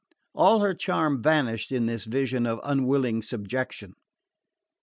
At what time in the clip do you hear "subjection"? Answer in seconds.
3.21-3.93